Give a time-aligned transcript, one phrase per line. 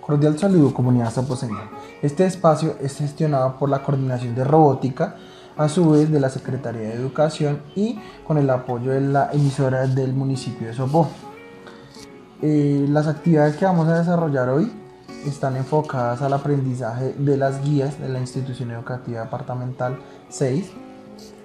[0.00, 1.70] Cordial saludo comunidad zaposeña.
[2.02, 5.16] Este espacio es gestionado por la Coordinación de Robótica,
[5.56, 9.86] a su vez de la Secretaría de Educación y con el apoyo de la emisora
[9.86, 11.08] del municipio de Sopó.
[12.40, 14.72] Eh, las actividades que vamos a desarrollar hoy
[15.26, 19.98] están enfocadas al aprendizaje de las guías de la institución educativa departamental
[20.30, 20.72] 6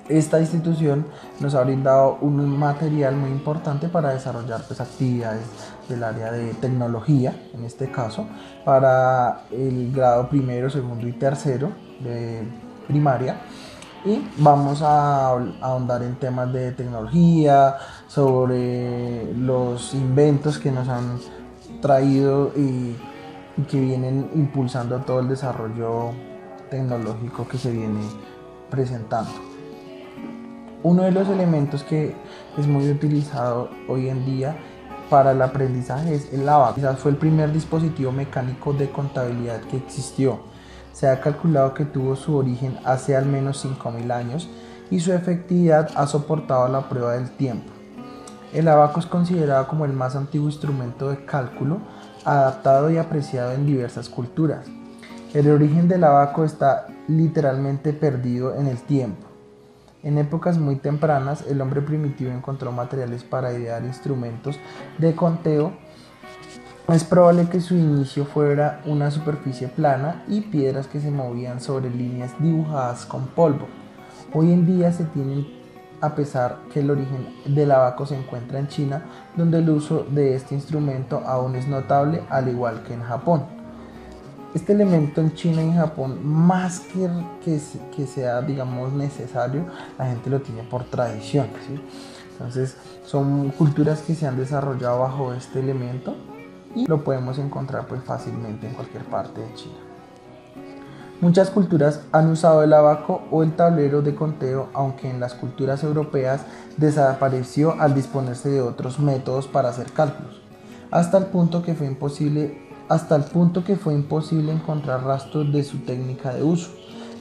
[0.10, 1.06] esta institución
[1.40, 5.42] nos ha brindado un material muy importante para desarrollar pues, actividades
[5.90, 8.28] del área de tecnología, en este caso,
[8.64, 11.72] para el grado primero, segundo y tercero
[12.02, 12.44] de
[12.88, 13.38] primaria.
[14.06, 15.30] Y vamos a
[15.62, 17.76] ahondar en temas de tecnología,
[18.08, 21.20] sobre los inventos que nos han
[21.82, 22.96] traído y,
[23.58, 26.12] y que vienen impulsando todo el desarrollo
[26.70, 28.02] tecnológico que se viene
[28.70, 29.32] presentando.
[30.84, 32.16] Uno de los elementos que
[32.58, 34.56] es muy utilizado hoy en día
[35.10, 36.76] para el aprendizaje es el abaco.
[36.76, 40.40] Quizás fue el primer dispositivo mecánico de contabilidad que existió.
[40.94, 44.50] Se ha calculado que tuvo su origen hace al menos 5.000 años
[44.90, 47.72] y su efectividad ha soportado la prueba del tiempo.
[48.54, 51.80] El abaco es considerado como el más antiguo instrumento de cálculo
[52.24, 54.66] adaptado y apreciado en diversas culturas.
[55.34, 59.35] El origen del abaco está literalmente perdido en el tiempo.
[60.06, 64.60] En épocas muy tempranas, el hombre primitivo encontró materiales para idear instrumentos
[65.00, 65.74] de conteo.
[66.88, 71.90] Es probable que su inicio fuera una superficie plana y piedras que se movían sobre
[71.90, 73.66] líneas dibujadas con polvo.
[74.32, 75.48] Hoy en día se tienen
[76.02, 80.36] a pesar que el origen del abaco se encuentra en China, donde el uso de
[80.36, 83.55] este instrumento aún es notable, al igual que en Japón
[84.56, 87.10] este elemento en China y en Japón, más que,
[87.44, 89.66] que, sea, digamos, necesario,
[90.00, 91.48] la gente lo tiene por tradición.
[92.32, 96.16] Entonces, son culturas que se han desarrollado bajo este elemento
[96.74, 99.76] y lo podemos encontrar pues, fácilmente en cualquier parte de China.
[101.20, 105.84] Muchas culturas han usado el abaco o el tablero de conteo, aunque en las culturas
[105.84, 106.46] europeas
[106.78, 110.42] desapareció al disponerse de otros métodos para hacer cálculos,
[110.92, 115.64] hasta el punto que fue imposible hasta el punto que fue imposible encontrar rastros de
[115.64, 116.70] su técnica de uso.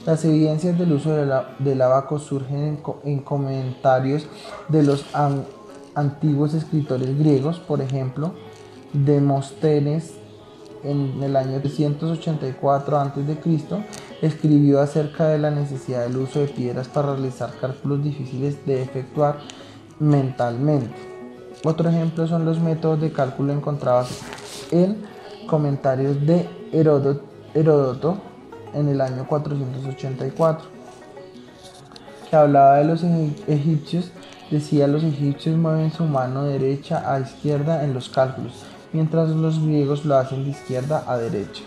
[0.05, 1.11] Las evidencias del uso
[1.59, 4.27] del abaco surgen en, comentarios
[4.67, 5.03] de los
[5.95, 8.33] antiguos escritores griegos, por ejemplo,
[8.93, 10.13] Demóstenes
[10.83, 13.85] en el año 384 a.C.
[14.21, 19.39] escribió acerca de la necesidad del uso de piedras para realizar cálculos difíciles de efectuar
[19.99, 20.93] mentalmente.
[21.63, 24.19] Otro ejemplo son los métodos de cálculo encontrados
[24.71, 25.14] en
[25.45, 28.17] comentarios de Heródoto,
[28.73, 30.67] en el año 484,
[32.29, 33.03] que hablaba de los
[33.47, 34.11] egipcios,
[34.51, 40.05] decía los egipcios mueven su mano derecha a izquierda en los cálculos, mientras los griegos
[40.05, 41.63] lo hacen de izquierda a derecha.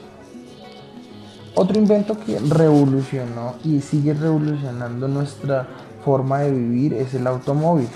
[1.54, 5.66] Otro invento que revolucionó y sigue revolucionando nuestra
[6.04, 7.88] forma de vivir es el automóvil.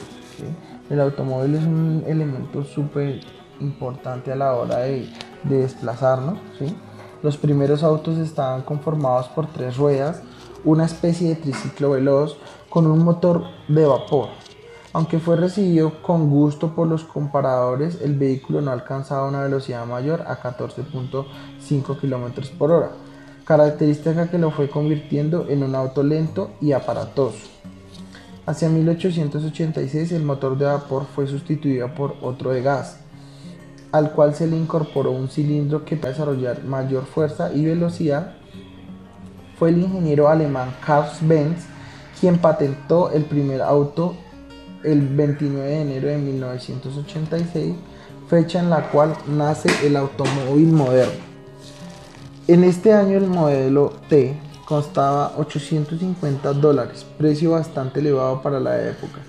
[0.90, 3.20] El automóvil es un elemento súper
[3.62, 5.08] importante a la hora de
[5.44, 6.38] de desplazarnos.
[7.22, 10.22] Los primeros autos estaban conformados por tres ruedas,
[10.64, 12.36] una especie de triciclo veloz
[12.68, 14.28] con un motor de vapor.
[14.92, 20.22] Aunque fue recibido con gusto por los comparadores, el vehículo no alcanzaba una velocidad mayor
[20.22, 22.90] a 14.5 km por hora,
[23.44, 27.48] característica que lo fue convirtiendo en un auto lento y aparatoso.
[28.44, 33.01] Hacia 1886 el motor de vapor fue sustituido por otro de gas,
[33.92, 38.32] al cual se le incorporó un cilindro que para desarrollar mayor fuerza y velocidad.
[39.58, 41.66] Fue el ingeniero alemán Karl Benz
[42.18, 44.14] quien patentó el primer auto
[44.82, 47.74] el 29 de enero de 1986,
[48.28, 51.20] fecha en la cual nace el automóvil moderno.
[52.48, 54.36] En este año el modelo T
[54.66, 59.20] costaba 850 dólares, precio bastante elevado para la época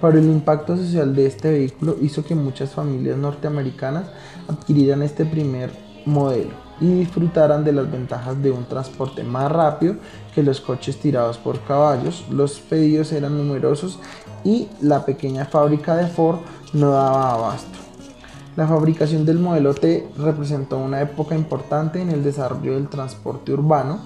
[0.00, 4.06] pero el impacto social de este vehículo hizo que muchas familias norteamericanas
[4.48, 5.70] adquirieran este primer
[6.04, 9.96] modelo y disfrutaran de las ventajas de un transporte más rápido
[10.34, 12.24] que los coches tirados por caballos.
[12.30, 13.98] Los pedidos eran numerosos
[14.44, 16.38] y la pequeña fábrica de Ford
[16.72, 17.78] no daba abasto.
[18.56, 24.00] La fabricación del modelo T representó una época importante en el desarrollo del transporte urbano.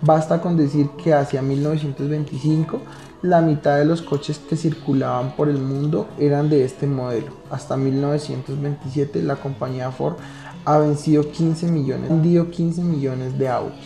[0.00, 2.80] Basta con decir que hacia 1925
[3.26, 7.32] la mitad de los coches que circulaban por el mundo eran de este modelo.
[7.50, 10.16] Hasta 1927 la compañía Ford
[10.64, 13.78] ha vencido 15 millones, vendido 15 millones de autos.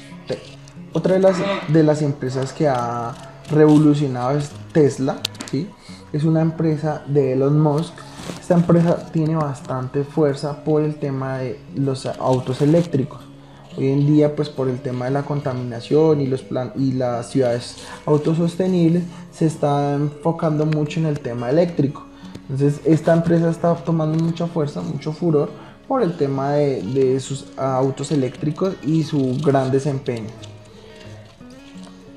[0.93, 1.37] Otra de las,
[1.69, 3.13] de las empresas que ha
[3.51, 5.19] revolucionado es Tesla,
[5.51, 5.69] ¿sí?
[6.13, 7.95] es una empresa de Elon Musk.
[8.41, 13.30] Esta empresa tiene bastante fuerza por el tema de los autos eléctricos.
[13.77, 17.31] Hoy en día, pues por el tema de la contaminación y, los plan y las
[17.31, 22.05] ciudades autosostenibles, se está enfocando mucho en el tema eléctrico.
[22.49, 25.51] Entonces, esta empresa está tomando mucha fuerza, mucho furor
[25.87, 30.31] por el tema de, de sus autos eléctricos y su gran desempeño.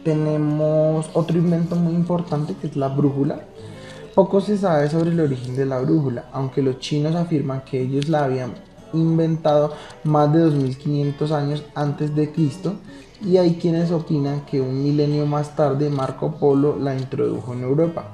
[0.03, 3.41] Tenemos otro invento muy importante que es la brújula.
[4.15, 8.09] Poco se sabe sobre el origen de la brújula, aunque los chinos afirman que ellos
[8.09, 8.53] la habían
[8.94, 9.74] inventado
[10.04, 12.75] más de 2500 años antes de Cristo
[13.22, 18.06] y hay quienes opinan que un milenio más tarde Marco Polo la introdujo en Europa.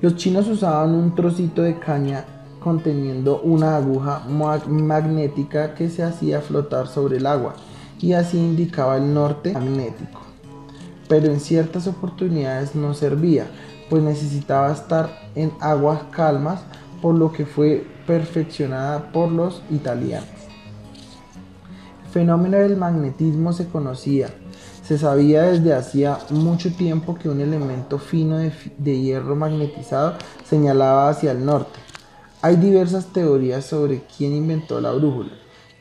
[0.00, 2.24] Los chinos usaban un trocito de caña
[2.60, 7.54] conteniendo una aguja magnética que se hacía flotar sobre el agua
[8.00, 10.20] y así indicaba el norte magnético.
[11.08, 13.46] Pero en ciertas oportunidades no servía,
[13.88, 16.60] pues necesitaba estar en aguas calmas,
[17.00, 20.30] por lo que fue perfeccionada por los italianos.
[22.06, 24.30] El fenómeno del magnetismo se conocía,
[24.82, 30.14] se sabía desde hacía mucho tiempo que un elemento fino de, hierro magnetizado
[30.48, 31.78] señalaba hacia el norte.
[32.40, 35.32] Hay diversas teorías sobre quién inventó la brújula.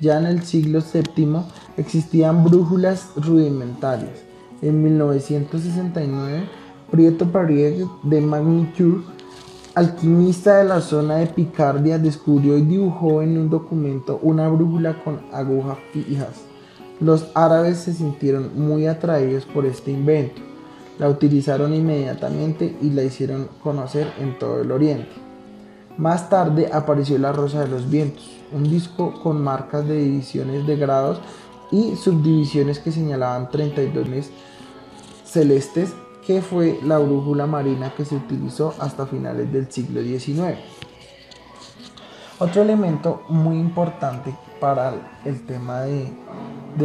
[0.01, 1.43] Ya en el siglo VII
[1.77, 4.19] existían brújulas rudimentarias.
[4.61, 6.43] En 1969,
[6.91, 9.16] Prieto Parier de Magnitude,
[9.77, 15.21] alquimista de la zona de Picardia, descubrió y dibujó en un documento una brújula con
[15.31, 16.29] agujas fijas.
[16.99, 20.41] Los árabes se sintieron muy atraídos por este invento.
[20.97, 25.11] La utilizaron inmediatamente y la hicieron conocer en todo el oriente.
[25.99, 30.75] Más tarde apareció La Rosa de los Vientos, un disco con marcas de divisiones de
[30.75, 31.19] grados
[31.71, 34.31] y subdivisiones que señalaban 32 meses
[35.23, 35.93] celestes,
[36.27, 40.59] que fue la brújula marina que se utilizó hasta finales del siglo XIX.
[42.37, 44.93] Otro elemento muy importante para
[45.23, 46.11] el tema de,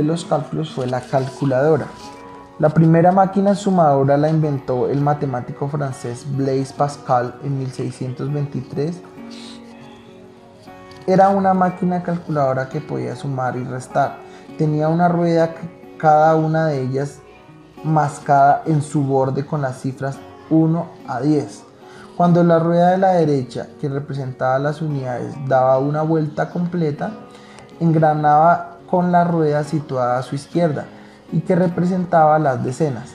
[0.00, 1.88] los cálculos fue la calculadora.
[2.60, 9.02] La primera máquina sumadora la inventó el matemático francés Blaise Pascal en 1623.
[11.08, 14.18] Era una máquina calculadora que podía sumar y restar.
[14.56, 15.52] Tenía una rueda
[15.98, 17.21] cada una de ellas
[17.84, 20.18] mascada en su borde con las cifras
[20.50, 21.64] 1 a 10.
[22.16, 27.12] Cuando la rueda de la derecha, que representaba las unidades, daba una vuelta completa,
[27.80, 30.84] engranaba con la rueda situada a su izquierda
[31.32, 33.14] y que representaba las decenas.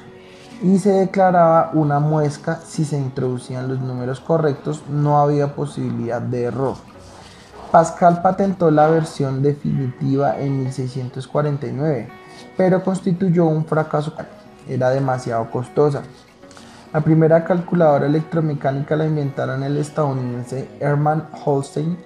[0.63, 6.45] Y se declaraba una muesca si se introducían los números correctos, no había posibilidad de
[6.45, 6.75] error.
[7.71, 12.09] Pascal patentó la versión definitiva en 1649,
[12.55, 14.13] pero constituyó un fracaso.
[14.69, 16.03] Era demasiado costosa.
[16.93, 21.97] La primera calculadora electromecánica la inventaron el estadounidense Hermann Holstein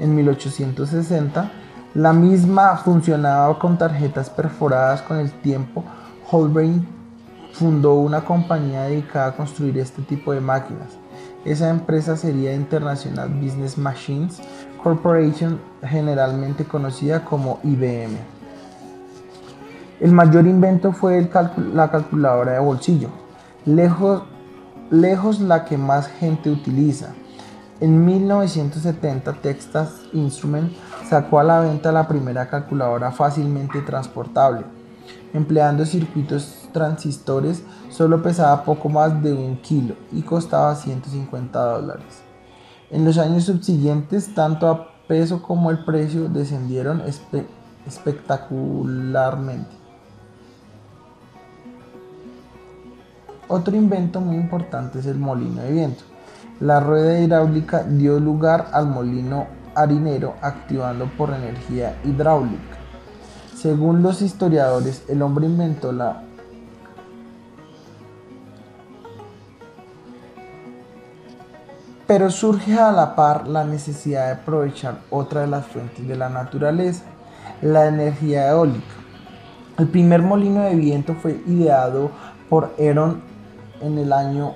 [0.00, 1.50] en 1860
[1.94, 5.84] la misma funcionaba con tarjetas perforadas con el tiempo.
[6.28, 6.84] Holbein
[7.52, 10.88] fundó una compañía dedicada a construir este tipo de máquinas.
[11.44, 14.40] Esa empresa sería International Business Machines
[14.82, 18.18] Corporation, generalmente conocida como IBM.
[20.00, 21.30] El mayor invento fue
[21.72, 23.10] la calculadora de bolsillo,
[23.64, 24.24] lejos,
[24.90, 27.14] lejos la que más gente utiliza.
[27.80, 30.76] En 1970 Texas Instruments
[31.08, 34.64] sacó a la venta la primera calculadora fácilmente transportable.
[35.32, 42.24] Empleando circuitos transistores, solo pesaba poco más de un kilo y costaba 150 dólares.
[42.90, 47.00] En los años subsiguientes, tanto a peso como el precio descendieron
[47.86, 49.83] espectacularmente.
[53.54, 56.02] Otro invento muy importante es el molino de viento.
[56.58, 59.46] La rueda hidráulica dio lugar al molino
[59.76, 62.76] harinero activando por energía hidráulica.
[63.54, 66.24] Según los historiadores, el hombre inventó la
[72.08, 76.28] Pero surge a la par la necesidad de aprovechar otra de las fuentes de la
[76.28, 77.04] naturaleza,
[77.62, 78.96] la energía eólica.
[79.78, 82.10] El primer molino de viento fue ideado
[82.48, 83.33] por Herón
[83.84, 84.54] en el año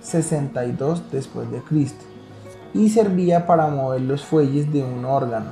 [0.00, 2.04] 62 después de Cristo
[2.72, 5.50] y servía para mover los fuelles de un órgano.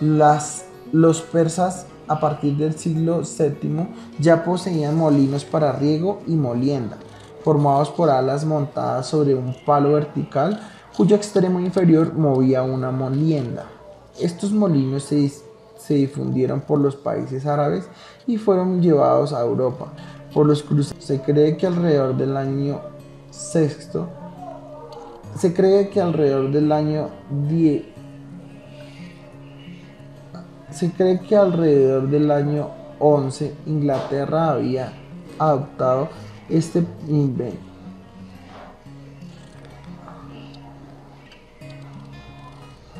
[0.00, 6.98] Las, los persas a partir del siglo VII ya poseían molinos para riego y molienda,
[7.44, 10.60] formados por alas montadas sobre un palo vertical
[10.96, 13.66] cuyo extremo inferior movía una molienda.
[14.18, 15.30] Estos molinos se,
[15.78, 17.86] se difundieron por los países árabes
[18.26, 19.92] y fueron llevados a Europa
[20.36, 21.02] por los cruzados.
[21.02, 22.82] Se cree que alrededor del año
[23.30, 24.06] sexto
[25.34, 27.08] se cree que alrededor del año
[27.48, 27.82] 10
[30.70, 32.68] se cree que alrededor del año
[33.30, 34.92] XI, Inglaterra había
[35.38, 36.10] adoptado
[36.50, 37.56] este invento.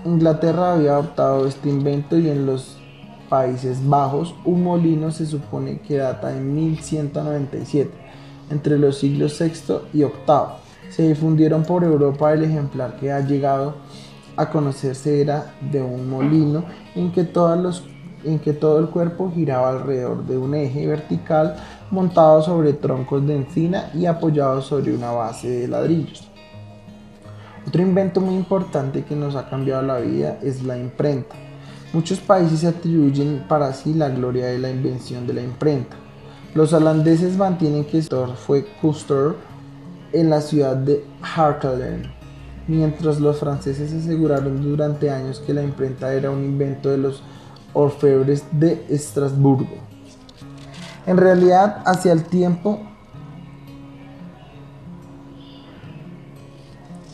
[0.07, 2.75] Inglaterra había adoptado este invento y en los
[3.28, 7.90] Países Bajos un molino se supone que data de 1197,
[8.50, 10.11] entre los siglos VI y VIII.
[10.90, 13.75] Se difundieron por Europa el ejemplar que ha llegado
[14.37, 16.64] a conocerse era de un molino
[16.95, 17.85] en que, los,
[18.25, 21.56] en que todo el cuerpo giraba alrededor de un eje vertical
[21.90, 26.28] montado sobre troncos de encina y apoyado sobre una base de ladrillos.
[27.66, 31.35] Otro invento muy importante que nos ha cambiado la vida es la imprenta.
[31.96, 35.96] Muchos países atribuyen para sí la gloria de la invención de la imprenta.
[36.54, 39.34] Los holandeses mantienen que Stor fue Custer
[40.12, 42.02] en la ciudad de Harkelen,
[42.68, 47.22] mientras los franceses aseguraron durante años que la imprenta era un invento de los
[47.72, 49.78] orfebres de Estrasburgo.
[51.06, 52.78] En realidad, hacia el tiempo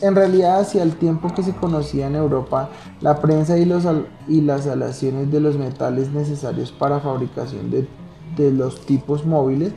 [0.03, 2.67] En realidad, hacia el tiempo que se conocía en Europa,
[2.99, 3.85] la prensa y, los,
[4.27, 7.87] y las aleaciones de los metales necesarios para fabricación de,
[8.35, 9.71] de los tipos móviles,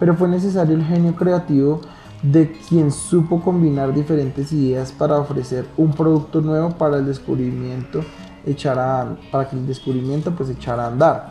[0.00, 1.82] pero fue necesario el genio creativo
[2.20, 8.00] de quien supo combinar diferentes ideas para ofrecer un producto nuevo para el descubrimiento
[8.44, 11.28] echara, para que el descubrimiento pues echara a andar.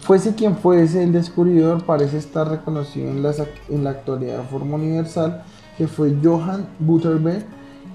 [0.00, 3.32] Fuese quien fuese el descubridor, parece estar reconocido en la,
[3.70, 5.44] en la actualidad de forma universal,
[5.78, 7.46] que fue Johann Gutenberg,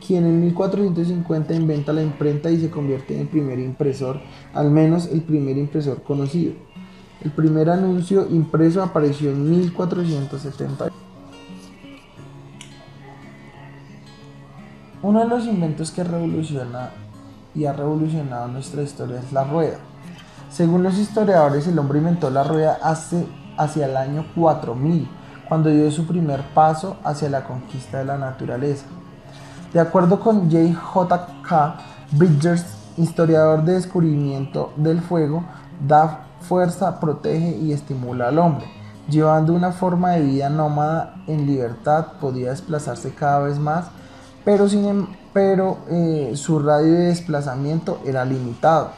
[0.06, 4.20] quien en 1450 inventa la imprenta y se convierte en primer impresor,
[4.54, 6.54] al menos el primer impresor conocido.
[7.24, 10.90] El primer anuncio impreso apareció en 1470.
[15.02, 16.92] Uno de los inventos que revoluciona
[17.54, 19.78] y ha revolucionado nuestra historia es la rueda.
[20.50, 23.26] Según los historiadores, el hombre inventó la rueda hace,
[23.58, 25.08] hacia el año 4000,
[25.48, 28.86] cuando dio su primer paso hacia la conquista de la naturaleza.
[29.76, 31.76] De acuerdo con J.J.K.
[32.14, 32.64] Bridgers,
[32.96, 35.44] historiador de descubrimiento del fuego,
[35.86, 38.68] da fuerza, protege y estimula al hombre.
[39.10, 43.88] Llevando una forma de vida nómada en libertad, podía desplazarse cada vez más
[44.46, 48.92] pero, sin, em, pero eh, su radio de desplazamiento era limitado.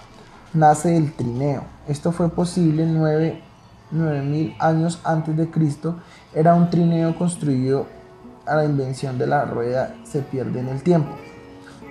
[0.53, 1.63] Nace el trineo.
[1.88, 5.96] Esto fue posible 9000 años antes de Cristo.
[6.36, 7.97] Era un trineo construido
[8.48, 11.12] a la invención de la rueda se pierde en el tiempo.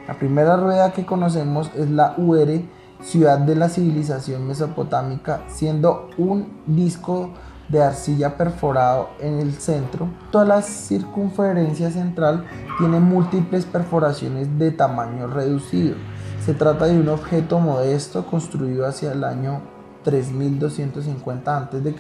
[0.09, 2.61] La primera rueda que conocemos es la UR,
[3.03, 7.31] ciudad de la civilización mesopotámica, siendo un disco
[7.69, 10.09] de arcilla perforado en el centro.
[10.31, 12.45] Toda la circunferencia central
[12.79, 15.97] tiene múltiples perforaciones de tamaño reducido.
[16.45, 19.63] Se trata de un objeto modesto construido hacia el año
[20.05, 21.95] 3250 a.C.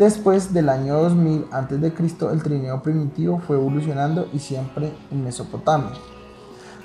[0.00, 1.92] Después del año 2000 a.C.,
[2.32, 5.92] el trineo primitivo fue evolucionando y siempre en Mesopotamia.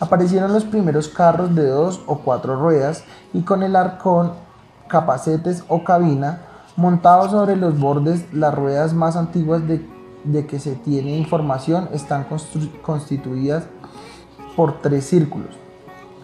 [0.01, 4.34] Aparecieron los primeros carros de dos o cuatro ruedas y con el arcón,
[4.89, 6.41] capacetes o cabina
[6.75, 12.27] Montados sobre los bordes, las ruedas más antiguas de, que se tiene información están
[12.81, 13.63] constituidas
[14.57, 15.55] por tres círculos.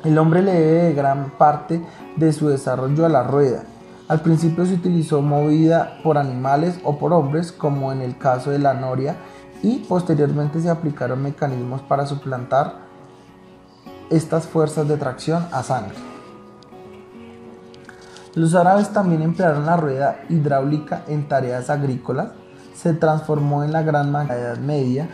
[0.04, 1.82] El hombre le debe gran parte
[2.18, 3.64] de su desarrollo a la rueda.
[4.12, 8.60] Al principio se utilizó movida por animales o por hombres, como en el caso de
[8.60, 9.16] la noria,
[9.64, 12.74] y posteriormente se aplicaron mecanismos para suplantar
[14.10, 15.96] estas fuerzas de tracción a sangre.
[18.36, 22.32] Los árabes también emplearon la rueda hidráulica en tareas agrícolas.
[22.76, 25.08] Se transformó en la gran Edad Media,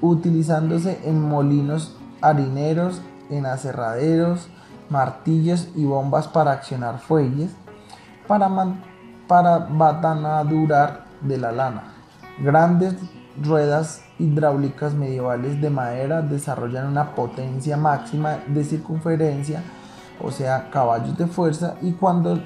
[0.00, 4.48] utilizándose en molinos harineros, en aserraderos,
[4.90, 7.50] martillos y bombas para accionar fuelles,
[8.26, 8.48] para,
[9.26, 11.94] para batanadurar de la lana.
[12.40, 12.94] Grandes
[13.42, 19.62] ruedas hidráulicas medievales de madera desarrollan una potencia máxima de circunferencia
[20.20, 22.40] o sea, caballos de fuerza, y cuando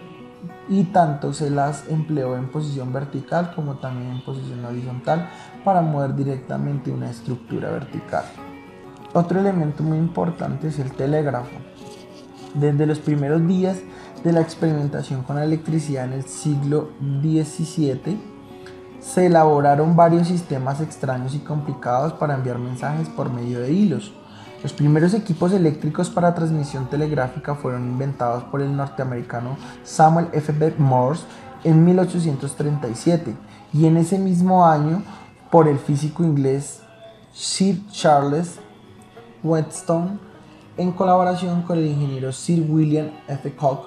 [0.69, 5.29] y tanto se las empleó en posición vertical como también en posición horizontal
[5.65, 8.25] para mover directamente una estructura vertical.
[9.13, 11.57] Otro elemento muy importante es el telégrafo.
[12.55, 13.79] Desde los primeros días
[14.23, 18.19] de la experimentación con la electricidad en el siglo XVII,
[19.01, 24.13] se elaboraron varios sistemas extraños y complicados para enviar mensajes por medio de hilos.
[24.63, 30.53] Los primeros equipos eléctricos para transmisión telegráfica fueron inventados por el norteamericano Samuel F.
[30.53, 30.75] B.
[30.79, 31.25] Morse
[31.65, 33.35] en 1837
[33.73, 35.03] y en ese mismo año
[35.51, 36.81] por el físico inglés
[37.33, 38.61] Sir Charles
[39.43, 40.32] Wheatstone
[40.77, 43.55] en colaboración con el ingeniero Sir William F.
[43.55, 43.87] Koch.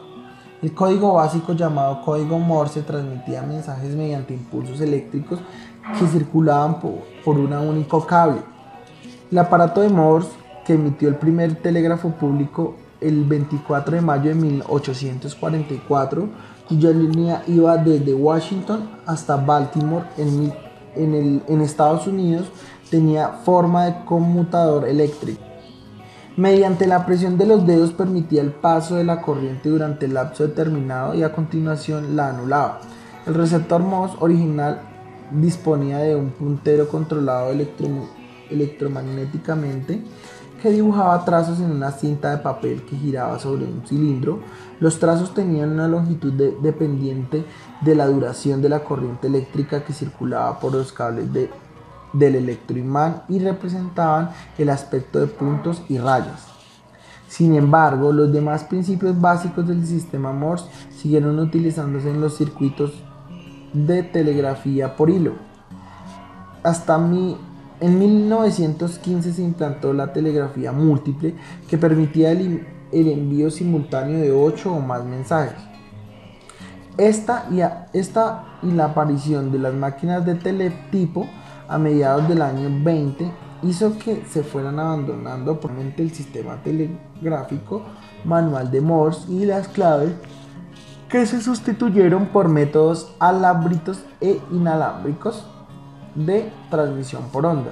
[0.62, 5.40] El código básico llamado código Morse transmitía mensajes mediante impulsos eléctricos
[6.00, 8.42] que circulaban por, un único cable.
[9.32, 10.30] El aparato de Morse,
[10.66, 16.30] que emitió el primer telégrafo público el 24 de mayo de 1844,
[16.68, 20.52] cuya línea iba desde Washington hasta Baltimore en,
[20.96, 22.48] en Estados Unidos,
[22.90, 25.55] tenía forma de conmutador eléctrico.
[26.38, 30.46] Mediante la presión de los dedos permitía el paso de la corriente durante el lapso
[30.46, 32.82] determinado y a continuación la anulaba.
[33.26, 34.82] El receptor Morse original
[35.32, 37.54] disponía de un puntero controlado
[38.50, 40.02] electromagnéticamente
[40.62, 44.40] que dibujaba trazos en una cinta de papel que giraba sobre un cilindro.
[44.82, 47.46] Los trazos tenían una longitud dependiente
[47.80, 51.50] de la duración de la corriente eléctrica que circulaba por los cables de
[52.18, 56.56] del electroimán y representaban el aspecto de puntos y rayas.
[57.28, 62.94] Sin embargo, los demás principios básicos del sistema Morse siguieron utilizándose en los circuitos
[63.74, 65.34] de telegrafía por hilo.
[66.64, 67.38] Hasta mi,
[67.80, 71.36] en 1915 se implantó la telegrafía múltiple
[71.68, 75.58] que permitía el, envío simultáneo de 8 o más mensajes.
[76.98, 77.60] Esta y,
[77.98, 81.28] esta y la aparición de las máquinas de teletipo
[81.68, 83.32] a mediados del año 20
[83.64, 87.84] hizo que se fueran abandonando probablemente el sistema telegráfico
[88.24, 90.14] manual de Morse y las claves
[91.10, 95.46] que se sustituyeron por métodos alámbricos e inalámbricos
[96.16, 97.72] de transmisión por onda.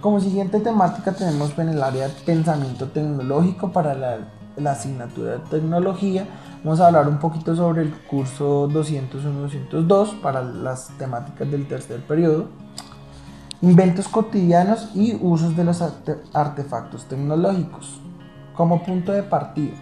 [0.00, 4.18] Como siguiente temática tenemos en el área pensamiento tecnológico para la
[4.56, 6.26] la asignatura de tecnología.
[6.64, 12.48] Vamos a hablar un poquito sobre el curso 201-202 para las temáticas del tercer periodo.
[13.62, 15.82] Inventos cotidianos y usos de los
[16.32, 18.00] artefactos tecnológicos.
[18.54, 19.74] Como punto de partida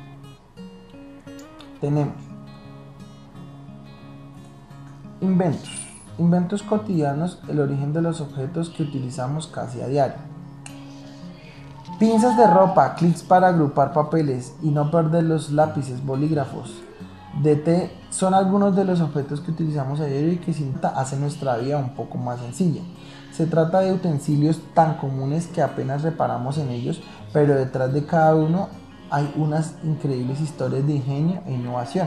[1.80, 2.14] tenemos
[5.20, 5.86] inventos.
[6.18, 10.27] Inventos cotidianos, el origen de los objetos que utilizamos casi a diario.
[11.98, 16.72] Pinzas de ropa, clics para agrupar papeles y no perder los lápices, bolígrafos.
[17.42, 21.56] DT son algunos de los objetos que utilizamos a diario y que cinta hacen nuestra
[21.56, 22.82] vida un poco más sencilla.
[23.32, 28.36] Se trata de utensilios tan comunes que apenas reparamos en ellos, pero detrás de cada
[28.36, 28.68] uno
[29.10, 32.06] hay unas increíbles historias de ingenio e innovación.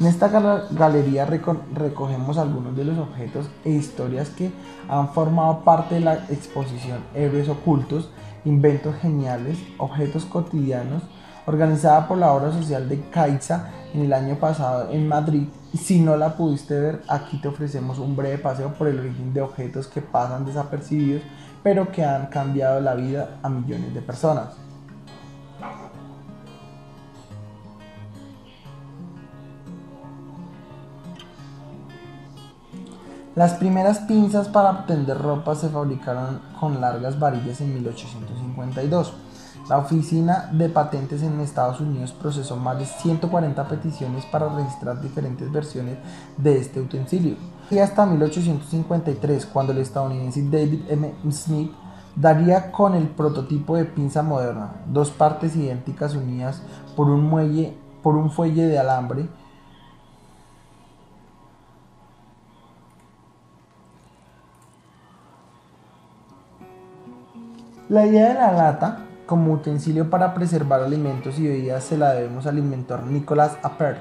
[0.00, 0.28] En esta
[0.72, 4.50] galería recogemos algunos de los objetos e historias que
[4.88, 8.10] han formado parte de la exposición Héroes Ocultos
[8.46, 11.02] Inventos Geniales, Objetos Cotidianos,
[11.46, 15.48] organizada por la obra social de Caixa en el año pasado en Madrid.
[15.74, 19.42] Si no la pudiste ver, aquí te ofrecemos un breve paseo por el origen de
[19.42, 21.22] objetos que pasan desapercibidos,
[21.62, 24.65] pero que han cambiado la vida a millones de personas.
[33.36, 39.12] Las primeras pinzas para tender ropa se fabricaron con largas varillas en 1852.
[39.68, 45.52] La Oficina de Patentes en Estados Unidos procesó más de 140 peticiones para registrar diferentes
[45.52, 45.98] versiones
[46.38, 47.36] de este utensilio.
[47.70, 51.14] Y hasta 1853, cuando el estadounidense David M.
[51.30, 51.72] Smith
[52.14, 56.62] daría con el prototipo de pinza moderna, dos partes idénticas unidas
[56.96, 59.28] por un muelle, por un fuelle de alambre,
[67.88, 72.44] La idea de la lata como utensilio para preservar alimentos y bebidas se la debemos
[72.48, 74.00] al inventor Nicolas Appert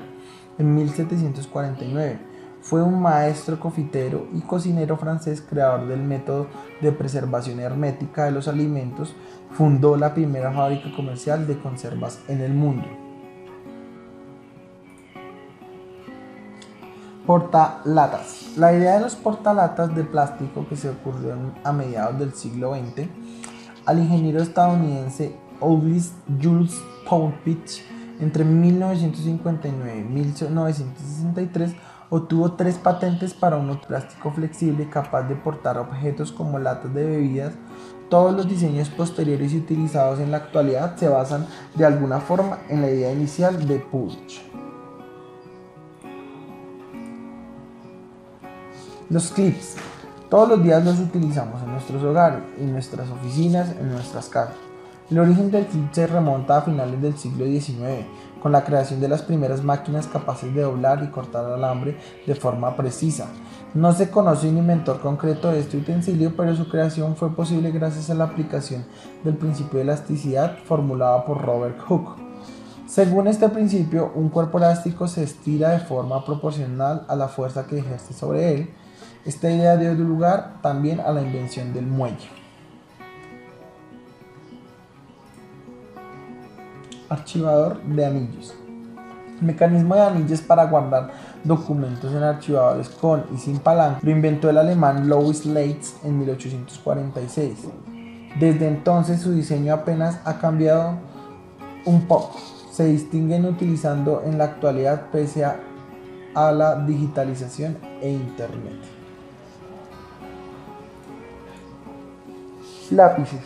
[0.58, 2.18] en 1749.
[2.62, 6.48] Fue un maestro cofitero y cocinero francés creador del método
[6.82, 9.14] de preservación hermética de los alimentos.
[9.52, 12.88] Fundó la primera fábrica comercial de conservas en el mundo.
[17.28, 18.54] Portalatas.
[18.58, 23.10] La idea de los portalatas de plástico que se ocurrió a mediados del siglo XX
[23.86, 27.84] al ingeniero estadounidense August Jules Poundpitch
[28.20, 31.76] entre 1959 y 1963
[32.10, 37.54] obtuvo tres patentes para un plástico flexible capaz de portar objetos como latas de bebidas.
[38.10, 42.82] Todos los diseños posteriores y utilizados en la actualidad se basan de alguna forma en
[42.82, 44.42] la idea inicial de Puch.
[49.10, 49.76] Los clips
[50.30, 54.56] todos los días los utilizamos en nuestros hogares, en nuestras oficinas, en nuestras casas.
[55.10, 58.06] El origen del clip se remonta a finales del siglo XIX,
[58.42, 62.76] con la creación de las primeras máquinas capaces de doblar y cortar alambre de forma
[62.76, 63.28] precisa.
[63.76, 68.10] No se conoce un inventor concreto de este utensilio, pero su creación fue posible gracias
[68.10, 68.86] a la aplicación
[69.24, 72.26] del principio de elasticidad formulado por Robert Hooke.
[72.88, 77.80] Según este principio, un cuerpo elástico se estira de forma proporcional a la fuerza que
[77.80, 78.70] ejerce sobre él.
[79.26, 82.30] Esta idea dio lugar también a la invención del muelle.
[87.10, 88.54] Archivador de anillos.
[89.42, 91.10] Mecanismo de anillos para guardar
[91.44, 97.68] documentos en archivadores con y sin palanca lo inventó el alemán Louis Leitz en 1846.
[98.40, 101.00] Desde entonces su diseño apenas ha cambiado
[101.86, 102.40] un poco.
[102.72, 108.95] Se distinguen utilizando en la actualidad pese a la digitalización e internet.
[112.92, 113.40] Lápices.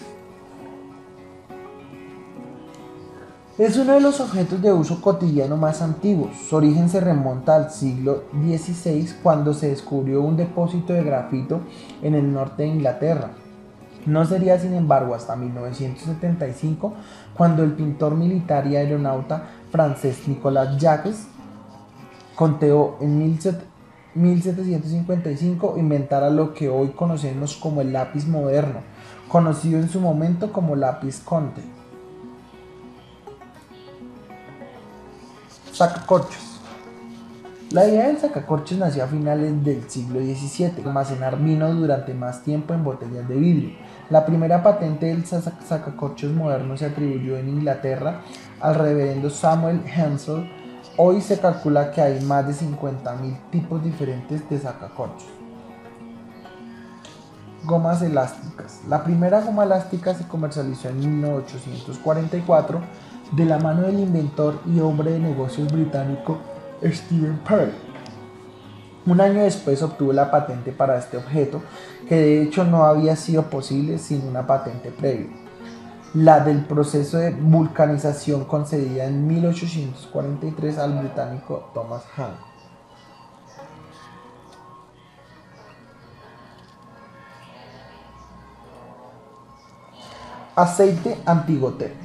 [3.58, 6.32] Es uno de los objetos de uso cotidiano más antiguos.
[6.50, 11.62] Su origen se remonta al siglo XVI cuando se descubrió un depósito de grafito
[12.02, 13.32] en el norte de Inglaterra.
[14.06, 16.94] No sería sin embargo hasta 1975
[17.36, 21.28] cuando el pintor militar y aeronauta francés Nicolas Jacques
[22.36, 23.20] conteó en
[24.16, 28.80] 1755 inventara lo que hoy conocemos como el lápiz moderno,
[29.30, 31.62] conocido en su momento como lápiz Conte.
[35.72, 36.60] Sacacorchos.
[37.72, 42.74] La idea del sacacorchos nació a finales del siglo XVII, almacenar vino durante más tiempo
[42.74, 43.78] en botellas de vidrio.
[44.10, 48.22] La primera patente del sacacorchos moderno se atribuyó en Inglaterra
[48.60, 50.50] al reverendo Samuel Hensel.
[50.98, 55.39] Hoy se calcula que hay más de 50.000 tipos diferentes de sacacorchos.
[57.70, 58.82] Gomas elásticas.
[58.90, 62.82] La primera goma elástica se comercializó en 1844
[63.34, 66.40] de la mano del inventor y hombre de negocios británico
[66.84, 67.72] Stephen Pearl.
[69.06, 71.62] Un año después obtuvo la patente para este objeto,
[72.08, 75.30] que de hecho no había sido posible sin una patente previa,
[76.16, 82.49] la del proceso de vulcanización concedida en 1843 al británico Thomas Hahn.
[90.60, 91.96] Aceite antigotero.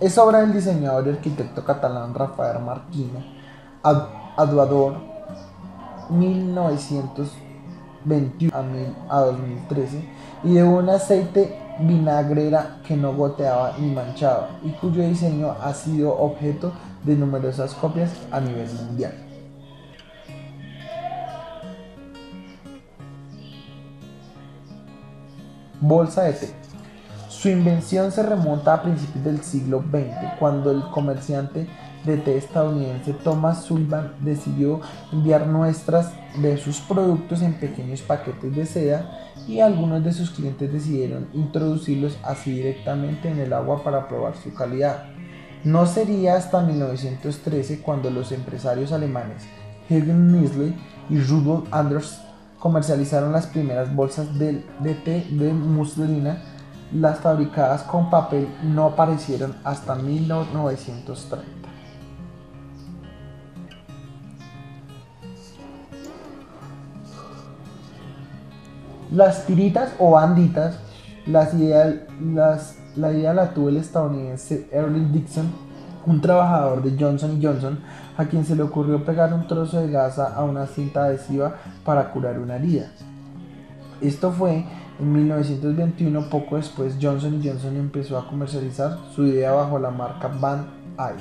[0.00, 3.24] Es obra del diseñador y arquitecto catalán Rafael Marquina,
[4.36, 4.96] Aduador
[6.08, 10.08] 1921 a 2013
[10.42, 16.18] y de un aceite vinagrera que no goteaba ni manchaba y cuyo diseño ha sido
[16.18, 16.72] objeto
[17.04, 19.14] de numerosas copias a nivel mundial.
[25.80, 26.59] Bolsa de té.
[27.40, 31.66] Su invención se remonta a principios del siglo XX, cuando el comerciante
[32.04, 38.66] de té estadounidense Thomas Sullivan decidió enviar muestras de sus productos en pequeños paquetes de
[38.66, 44.36] seda y algunos de sus clientes decidieron introducirlos así directamente en el agua para probar
[44.36, 45.04] su calidad.
[45.64, 49.44] No sería hasta 1913 cuando los empresarios alemanes
[49.88, 52.20] Helgen Nisley y Rudolf Anders
[52.58, 56.42] comercializaron las primeras bolsas de, de té de muslina
[56.92, 61.60] las fabricadas con papel no aparecieron hasta 1930.
[69.12, 70.78] Las tiritas o banditas,
[71.26, 75.50] la idea la tuvo el estadounidense Erling Dixon,
[76.06, 77.80] un trabajador de Johnson Johnson,
[78.16, 82.12] a quien se le ocurrió pegar un trozo de gasa a una cinta adhesiva para
[82.12, 82.86] curar una herida.
[84.00, 84.64] Esto fue
[85.00, 90.66] en 1921, poco después, Johnson Johnson empezó a comercializar su idea bajo la marca Van
[90.98, 91.18] Eyck.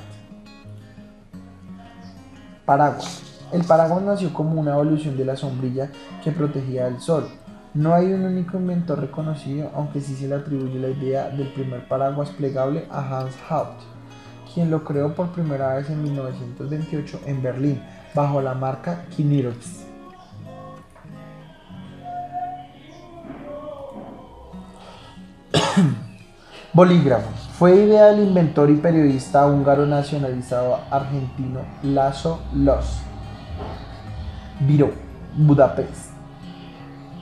[2.65, 3.23] Paraguas.
[3.53, 5.89] El paraguas nació como una evolución de la sombrilla
[6.23, 7.29] que protegía del sol.
[7.73, 11.87] No hay un único inventor reconocido, aunque sí se le atribuye la idea del primer
[11.87, 13.79] paraguas plegable a Hans Haupt,
[14.53, 17.81] quien lo creó por primera vez en 1928 en Berlín,
[18.13, 19.88] bajo la marca Kinirix.
[26.71, 27.31] Bolígrafo.
[27.57, 32.99] Fue idea del inventor y periodista húngaro nacionalizado argentino Lazo Los.
[34.59, 34.91] Viró,
[35.35, 36.11] Budapest.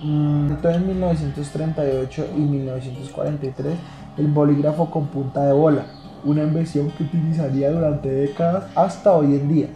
[0.03, 3.75] Mm, en 1938 y 1943
[4.17, 5.85] el bolígrafo con punta de bola,
[6.25, 9.67] una invención que utilizaría durante décadas hasta hoy en día.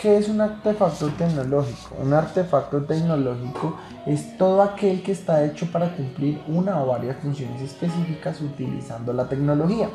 [0.00, 1.96] ¿Qué es un artefacto tecnológico?
[2.02, 7.62] Un artefacto tecnológico es todo aquel que está hecho para cumplir una o varias funciones
[7.62, 9.88] específicas utilizando la tecnología.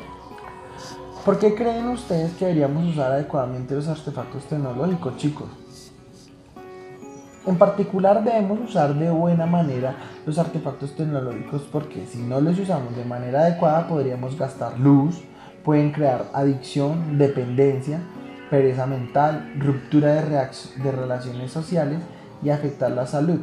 [1.24, 5.48] ¿Por qué creen ustedes que deberíamos usar adecuadamente los artefactos tecnológicos, chicos?
[7.46, 9.94] En particular debemos usar de buena manera
[10.26, 15.22] los artefactos tecnológicos porque si no los usamos de manera adecuada podríamos gastar luz,
[15.64, 18.00] pueden crear adicción, dependencia,
[18.52, 22.00] pereza mental, ruptura de, de relaciones sociales
[22.42, 23.40] y afectar la salud,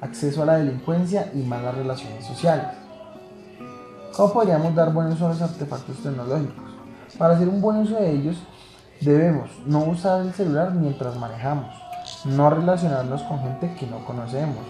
[0.00, 2.66] acceso a la delincuencia y malas relaciones sociales.
[4.12, 6.64] ¿Cómo podríamos dar buen uso a los artefactos tecnológicos?
[7.16, 8.42] Para hacer un buen uso de ellos
[9.00, 11.72] debemos no usar el celular mientras manejamos
[12.24, 14.64] no relacionarnos con gente que no conocemos,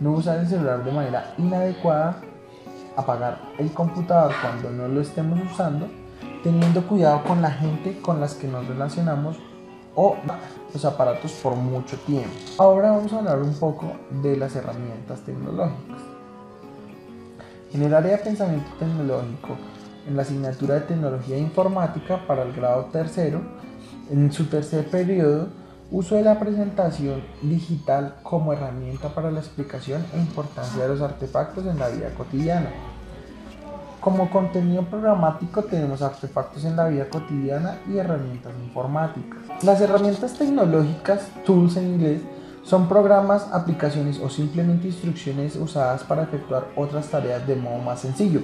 [0.00, 2.16] no usar el celular de manera inadecuada,
[2.96, 5.86] apagar el computador cuando no lo estemos usando,
[6.42, 9.36] teniendo cuidado con la gente con las que nos relacionamos
[9.94, 10.16] o
[10.72, 12.30] los aparatos por mucho tiempo.
[12.58, 16.00] Ahora vamos a hablar un poco de las herramientas tecnológicas.
[17.72, 19.56] En el área de pensamiento tecnológico,
[20.06, 23.40] en la asignatura de tecnología informática para el grado tercero,
[24.10, 25.48] en su tercer periodo
[25.92, 31.66] Uso de la presentación digital como herramienta para la explicación e importancia de los artefactos
[31.66, 32.70] en la vida cotidiana.
[34.00, 39.62] Como contenido programático tenemos artefactos en la vida cotidiana y herramientas informáticas.
[39.62, 42.22] Las herramientas tecnológicas, tools en inglés,
[42.62, 48.40] son programas, aplicaciones o simplemente instrucciones usadas para efectuar otras tareas de modo más sencillo.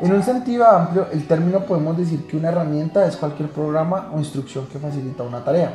[0.00, 4.18] En un sentido amplio, el término podemos decir que una herramienta es cualquier programa o
[4.18, 5.74] instrucción que facilita una tarea.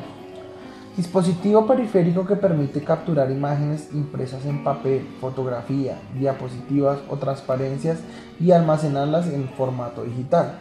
[0.95, 7.99] Dispositivo periférico que permite capturar imágenes impresas en papel, fotografía, diapositivas o transparencias
[8.39, 10.58] y almacenarlas en formato digital.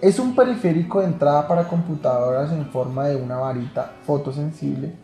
[0.00, 4.94] Es un periférico de entrada para computadoras en forma de una varita fotosensible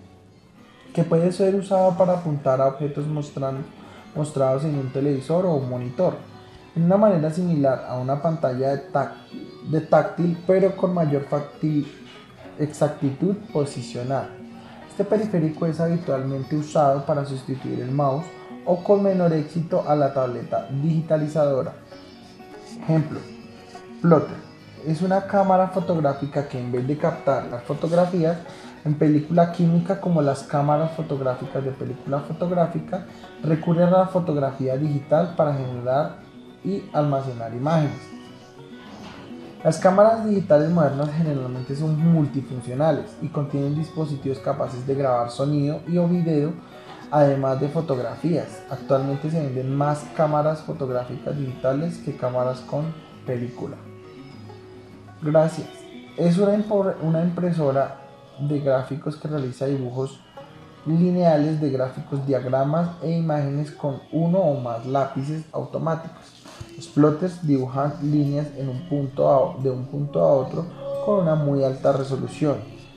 [0.94, 6.14] que puede ser usado para apuntar a objetos mostrados en un televisor o un monitor
[6.76, 11.26] en una manera similar a una pantalla de, táctil, pero con mayor
[12.58, 14.28] exactitud posicional.
[14.88, 18.26] Este periférico es habitualmente usado para sustituir el mouse
[18.64, 21.72] o con menor éxito a la tableta digitalizadora.
[22.80, 23.18] Ejemplo,
[24.00, 24.36] Plotter
[24.86, 28.36] es una cámara fotográfica que en vez de captar las fotografías
[28.84, 33.06] en película química como las cámaras fotográficas de película fotográfica,
[33.42, 36.16] recurre a la fotografía digital para generar
[36.62, 38.13] y almacenar imágenes.
[39.64, 45.96] Las cámaras digitales modernas generalmente son multifuncionales y contienen dispositivos capaces de grabar sonido y
[45.96, 46.52] o video,
[47.10, 48.62] además de fotografías.
[48.68, 52.92] Actualmente se venden más cámaras fotográficas digitales que cámaras con
[53.24, 53.78] película.
[55.22, 55.70] Gracias.
[56.18, 56.62] Es una,
[57.00, 58.02] una impresora
[58.38, 60.20] de gráficos que realiza dibujos
[60.84, 66.23] lineales de gráficos, diagramas e imágenes con uno o más lápices automáticos.
[66.76, 70.66] Los plotters dibujan líneas en un punto de un punto a otro
[71.04, 72.56] con una muy alta resolución.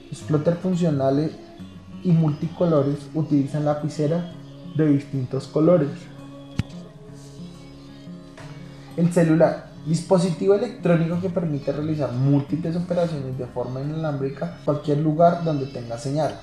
[0.10, 1.32] Los plotters funcionales
[2.04, 4.34] y multicolores utilizan lapicera
[4.76, 5.90] de distintos colores.
[8.96, 15.68] El celular, dispositivo electrónico que permite realizar múltiples operaciones de forma inalámbrica cualquier lugar donde
[15.68, 16.40] tenga señal.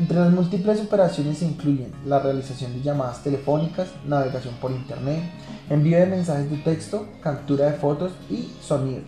[0.00, 5.20] Entre las múltiples operaciones se incluyen la realización de llamadas telefónicas, navegación por Internet,
[5.68, 9.02] envío de mensajes de texto, captura de fotos y sonido,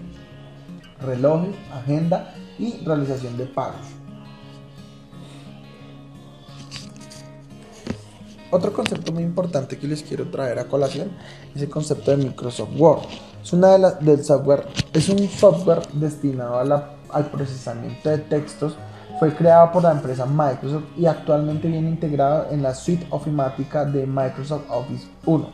[1.00, 3.86] relojes, agenda y realización de pagos.
[8.50, 11.10] Otro concepto muy importante que les quiero traer a colación
[11.54, 13.04] es el concepto de Microsoft Word.
[13.42, 16.58] Es una de del software, es un software destinado
[17.08, 18.76] al procesamiento de textos
[19.22, 24.04] fue creado por la empresa Microsoft y actualmente viene integrado en la suite ofimática de
[24.04, 25.48] Microsoft Office 1.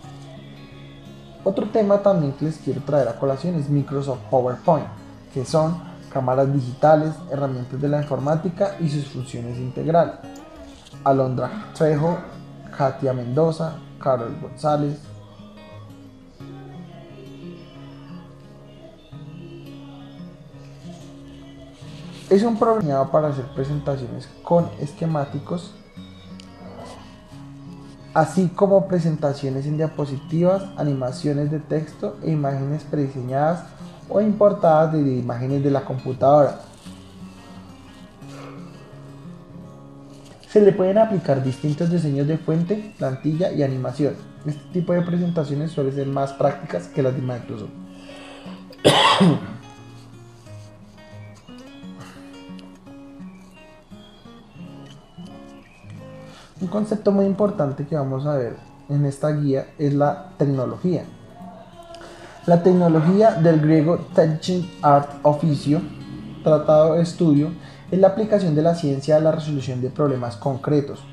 [1.45, 4.87] Otro tema también que les quiero traer a colación es Microsoft PowerPoint,
[5.35, 10.15] que son cámaras digitales, herramientas de la informática y sus funciones integrales.
[11.05, 12.17] Alondra Trejo,
[12.75, 14.99] Katia Mendoza, Carol González,
[22.31, 25.73] Es un programa para hacer presentaciones con esquemáticos,
[28.12, 33.64] así como presentaciones en diapositivas, animaciones de texto e imágenes prediseñadas
[34.11, 36.61] o importadas de imágenes de la computadora.
[40.51, 44.14] Se le pueden aplicar distintos diseños de fuente, plantilla y animación.
[44.45, 47.71] Este tipo de presentaciones suelen ser más prácticas que las de Microsoft.
[56.61, 58.57] Un concepto muy importante que vamos a ver
[58.88, 61.05] en esta guía es la tecnología.
[62.47, 65.81] La tecnología del griego Teaching Art Oficio,
[66.42, 67.53] tratado de estudio,
[67.92, 71.05] es la aplicación de la ciencia a la resolución de problemas concretos.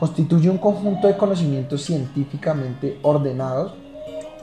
[0.00, 3.74] Constituye un conjunto de conocimientos científicamente ordenados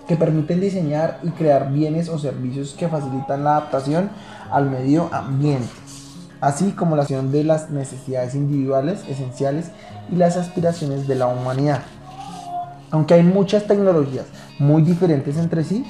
[0.08, 4.12] que permiten diseñar y crear bienes o servicios que facilitan la adaptación
[4.52, 5.72] al medio ambiente,
[6.44, 9.72] así como la acción de las necesidades individuales esenciales
[10.12, 11.80] y las aspiraciones de la humanidad.
[12.92, 14.26] Aunque hay muchas tecnologías
[14.60, 15.86] muy diferentes entre sí,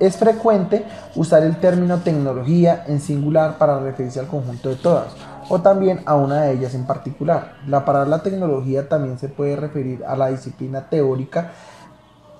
[0.00, 5.14] es frecuente usar el término tecnología en singular para referirse al conjunto de todas,
[5.48, 7.54] o también a una de ellas en particular.
[7.64, 11.52] La palabra tecnología también se puede referir a la disciplina teórica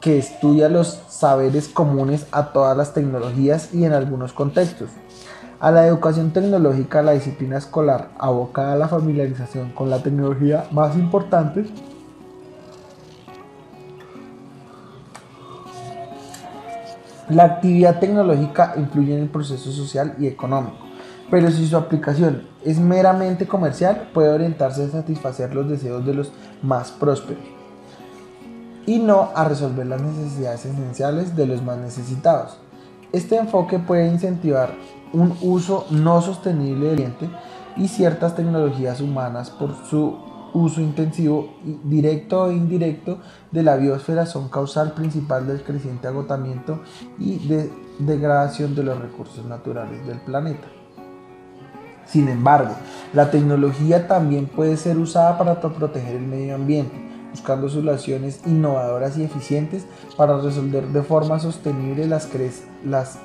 [0.00, 4.90] que estudia los saberes comunes a todas las tecnologías y en algunos contextos.
[5.60, 10.96] A la educación tecnológica, la disciplina escolar abocada a la familiarización con la tecnología más
[10.96, 11.64] importante
[17.28, 20.78] La actividad tecnológica influye en el proceso social y económico,
[21.30, 26.32] pero si su aplicación es meramente comercial, puede orientarse a satisfacer los deseos de los
[26.62, 27.44] más prósperos
[28.86, 32.56] y no a resolver las necesidades esenciales de los más necesitados.
[33.12, 34.70] Este enfoque puede incentivar
[35.12, 37.28] un uso no sostenible del ambiente
[37.76, 40.16] y ciertas tecnologías humanas por su
[40.52, 43.18] uso intensivo, directo e indirecto,
[43.50, 46.80] de la biosfera son causal principal del creciente agotamiento
[47.18, 50.66] y de degradación de los recursos naturales del planeta.
[52.06, 52.74] Sin embargo,
[53.12, 56.96] la tecnología también puede ser usada para proteger el medio ambiente,
[57.30, 59.86] buscando soluciones innovadoras y eficientes
[60.16, 62.28] para resolver de forma sostenible las,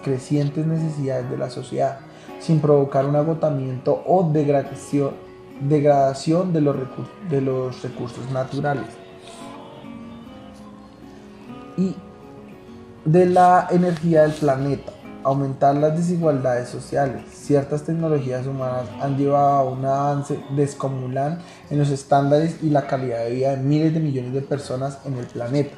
[0.03, 1.99] crecientes necesidades de la sociedad,
[2.39, 5.11] sin provocar un agotamiento o degradación,
[6.53, 8.87] de los recursos naturales.
[11.77, 11.95] Y
[13.05, 14.92] de la energía del planeta
[15.23, 17.23] aumentar las desigualdades sociales.
[17.31, 23.23] Ciertas tecnologías humanas han llevado a un avance descomunal en los estándares y la calidad
[23.25, 25.75] de vida de miles de millones de personas en el planeta,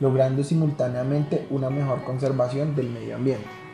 [0.00, 3.64] logrando simultáneamente una mejor conservación del medio ambiente.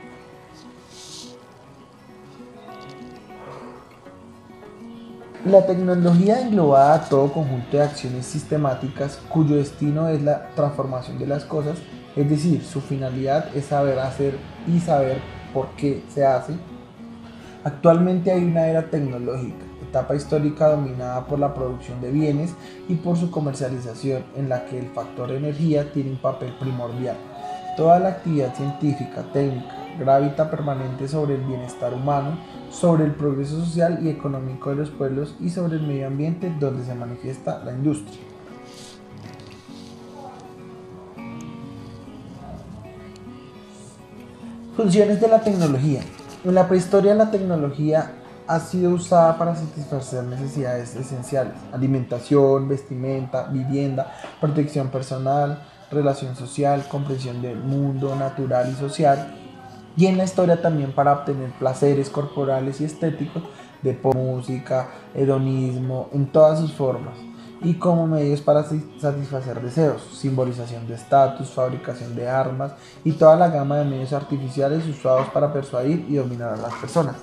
[5.46, 11.44] La tecnología englobada todo conjunto de acciones sistemáticas cuyo destino es la transformación de las
[11.44, 11.78] cosas
[12.20, 14.34] es decir, su finalidad es saber hacer
[14.66, 15.18] y saber
[15.52, 16.54] por qué se hace.
[17.64, 22.54] Actualmente hay una era tecnológica, etapa histórica dominada por la producción de bienes
[22.88, 27.16] y por su comercialización, en la que el factor energía tiene un papel primordial.
[27.76, 32.38] Toda la actividad científica, técnica, gravita permanente sobre el bienestar humano,
[32.70, 36.84] sobre el progreso social y económico de los pueblos y sobre el medio ambiente donde
[36.84, 38.29] se manifiesta la industria.
[44.80, 46.00] Funciones de la tecnología.
[46.42, 48.12] En la prehistoria la tecnología
[48.46, 57.42] ha sido usada para satisfacer necesidades esenciales, alimentación, vestimenta, vivienda, protección personal, relación social, comprensión
[57.42, 59.34] del mundo natural y social,
[59.98, 63.42] y en la historia también para obtener placeres corporales y estéticos
[63.82, 67.29] de música, hedonismo, en todas sus formas
[67.62, 72.72] y como medios para satisfacer deseos, simbolización de estatus, fabricación de armas
[73.04, 77.16] y toda la gama de medios artificiales usados para persuadir y dominar a las personas.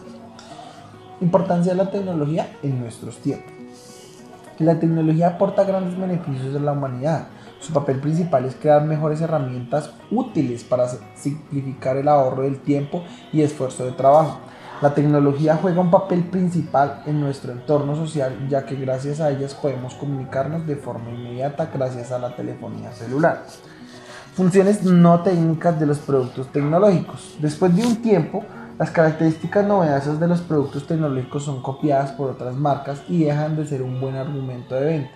[1.22, 3.52] Importancia de la tecnología en nuestros tiempos.
[4.60, 7.28] La tecnología aporta grandes beneficios a la humanidad.
[7.60, 13.42] Su papel principal es crear mejores herramientas útiles para simplificar el ahorro del tiempo y
[13.42, 14.40] esfuerzo de trabajo
[14.82, 19.56] la tecnología juega un papel principal en nuestro entorno social ya que gracias a ellas
[19.56, 23.44] podemos comunicarnos de forma inmediata gracias a la telefonía celular.
[24.36, 27.38] Funciones no técnicas de los productos tecnológicos.
[27.40, 28.44] Después de un tiempo,
[28.78, 33.66] las características novedosas de los productos tecnológicos son copiadas por otras marcas y dejan de
[33.66, 35.12] ser un buen argumento de venta.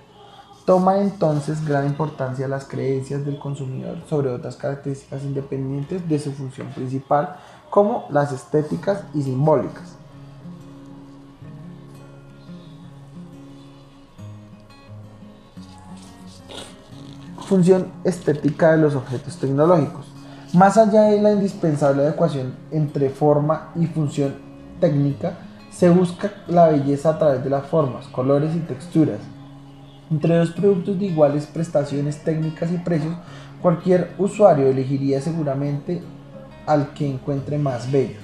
[0.66, 6.70] Toma entonces gran importancia las creencias del consumidor sobre otras características independientes de su función
[6.70, 7.36] principal
[7.72, 9.96] como las estéticas y simbólicas.
[17.48, 20.06] Función estética de los objetos tecnológicos.
[20.54, 24.36] Más allá de la indispensable adecuación entre forma y función
[24.82, 25.38] técnica,
[25.72, 29.20] se busca la belleza a través de las formas, colores y texturas.
[30.10, 33.16] Entre dos productos de iguales prestaciones técnicas y precios,
[33.62, 36.04] cualquier usuario elegiría seguramente
[36.66, 38.18] al que encuentre más bello.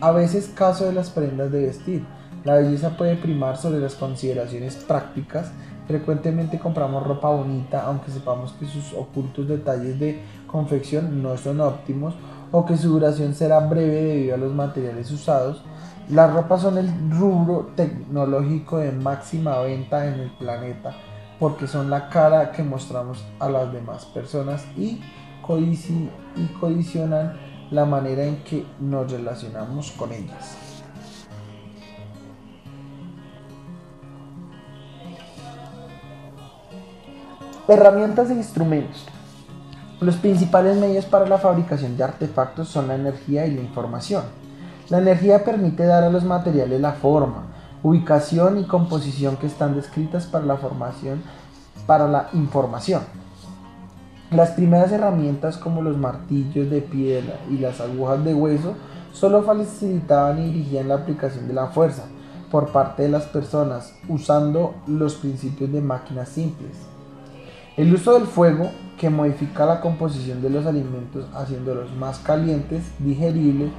[0.00, 2.04] A veces caso de las prendas de vestir.
[2.44, 5.52] La belleza puede primar sobre las consideraciones prácticas.
[5.86, 12.14] Frecuentemente compramos ropa bonita aunque sepamos que sus ocultos detalles de confección no son óptimos
[12.50, 15.64] o que su duración será breve debido a los materiales usados
[16.08, 20.94] Las ropas son el rubro tecnológico de máxima venta en el planeta
[21.40, 25.00] porque son la cara que mostramos a las demás personas y,
[26.36, 27.32] y condicionan
[27.72, 30.56] la manera en que nos relacionamos con ellas.
[37.66, 39.06] Herramientas e instrumentos.
[40.00, 44.24] Los principales medios para la fabricación de artefactos son la energía y la información.
[44.90, 47.46] La energía permite dar a los materiales la forma,
[47.82, 51.22] ubicación y composición que están descritas para la formación
[51.86, 53.21] para la información.
[54.32, 58.72] Las primeras herramientas como los martillos de piedra y las agujas de hueso
[59.12, 62.04] solo facilitaban y dirigían la aplicación de la fuerza
[62.50, 66.78] por parte de las personas usando los principios de máquinas simples.
[67.76, 73.70] El uso del fuego, que modifica la composición de los alimentos haciéndolos más calientes, digeribles,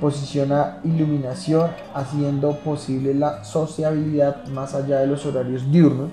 [0.00, 6.10] posiciona iluminación, haciendo posible la sociabilidad más allá de los horarios diurnos,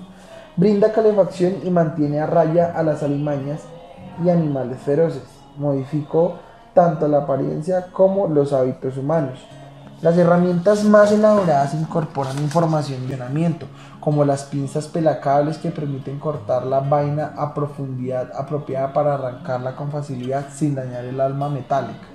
[0.56, 3.62] brinda calefacción y mantiene a raya a las alimañas
[4.24, 5.22] y animales feroces.
[5.56, 6.38] Modificó
[6.74, 9.38] tanto la apariencia como los hábitos humanos.
[10.02, 13.66] Las herramientas más elaboradas incorporan información de entrenamiento,
[14.00, 19.90] como las pinzas pelacables que permiten cortar la vaina a profundidad apropiada para arrancarla con
[19.90, 22.06] facilidad sin dañar el alma metálica.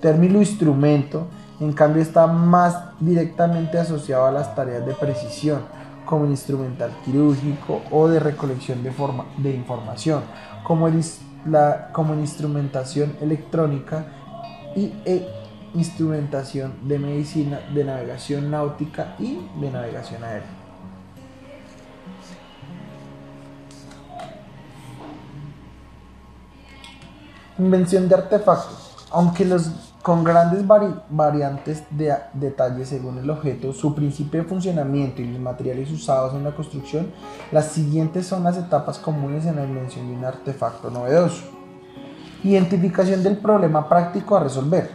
[0.00, 1.28] Término instrumento,
[1.60, 5.60] en cambio, está más directamente asociado a las tareas de precisión,
[6.04, 10.22] como el instrumental quirúrgico o de recolección de, forma, de información,
[10.64, 10.90] como,
[11.46, 14.06] la, como instrumentación electrónica
[14.74, 15.28] y e
[15.74, 20.48] instrumentación de medicina, de navegación náutica y de navegación aérea.
[27.58, 29.06] Invención de artefactos.
[29.12, 30.66] Aunque los con grandes
[31.08, 36.44] variantes de detalles según el objeto, su principio de funcionamiento y los materiales usados en
[36.44, 37.10] la construcción,
[37.50, 41.44] las siguientes son las etapas comunes en la invención de un artefacto novedoso.
[42.42, 44.90] Identificación del problema práctico a resolver.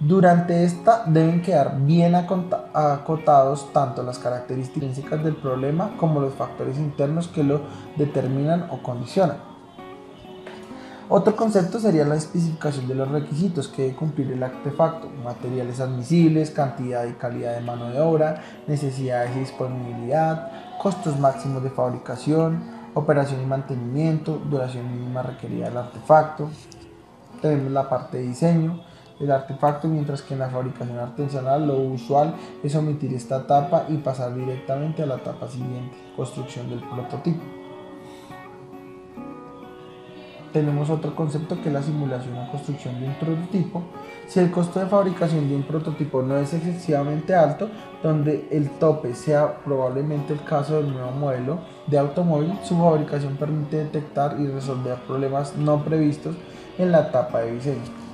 [0.00, 7.28] Durante esta deben quedar bien acotados tanto las características del problema como los factores internos
[7.28, 7.60] que lo
[7.98, 9.57] determinan o condicionan.
[11.10, 16.50] Otro concepto sería la especificación de los requisitos que debe cumplir el artefacto, materiales admisibles,
[16.50, 23.40] cantidad y calidad de mano de obra, necesidades y disponibilidad, costos máximos de fabricación, operación
[23.42, 26.50] y mantenimiento, duración mínima requerida del artefacto.
[27.40, 28.82] Tenemos la parte de diseño
[29.18, 33.96] del artefacto, mientras que en la fabricación artesanal lo usual es omitir esta etapa y
[33.96, 37.42] pasar directamente a la etapa siguiente, construcción del prototipo
[40.52, 43.82] tenemos otro concepto que es la simulación o construcción de un prototipo.
[44.26, 47.68] Si el costo de fabricación de un prototipo no es excesivamente alto,
[48.02, 53.78] donde el tope sea probablemente el caso del nuevo modelo de automóvil, su fabricación permite
[53.78, 56.36] detectar y resolver problemas no previstos
[56.78, 58.08] en la etapa de diseño.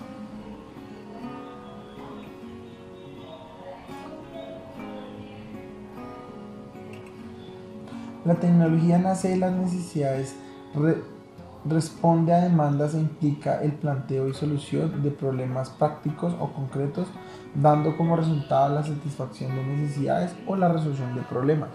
[8.24, 10.34] La tecnología nace de las necesidades
[11.64, 17.08] responde a demandas e implica el planteo y solución de problemas prácticos o concretos,
[17.54, 21.70] dando como resultado la satisfacción de necesidades o la resolución de problemas.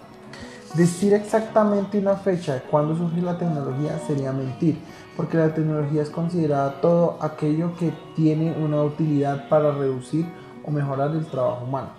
[0.75, 4.77] Decir exactamente una fecha de cuándo surgió la tecnología sería mentir,
[5.17, 10.27] porque la tecnología es considerada todo aquello que tiene una utilidad para reducir
[10.63, 11.89] o mejorar el trabajo humano.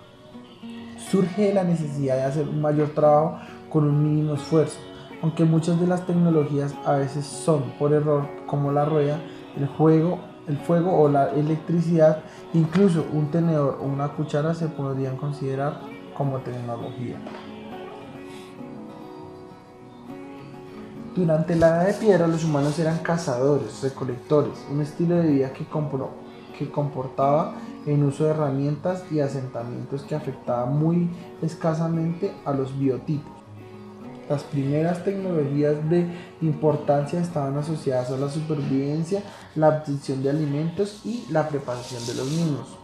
[1.09, 3.39] Surge la necesidad de hacer un mayor trabajo
[3.69, 4.79] con un mínimo esfuerzo
[5.21, 9.19] aunque muchas de las tecnologías a veces son por error, como la rueda,
[9.55, 9.69] el
[10.47, 15.81] el fuego o la electricidad, incluso un tenedor o una cuchara se podrían considerar
[16.15, 17.17] como tecnología.
[21.15, 25.65] Durante la edad de piedra los humanos eran cazadores, recolectores, un estilo de vida que,
[26.57, 27.55] que comportaba
[27.85, 31.09] en uso de herramientas y asentamientos que afectaba muy
[31.41, 33.30] escasamente a los biotipos.
[34.31, 36.07] Las primeras tecnologías de
[36.39, 39.21] importancia estaban asociadas a la supervivencia,
[39.55, 42.77] la obtención de alimentos y la preparación de los mismos.